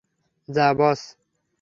[0.49, 1.01] যা, বস।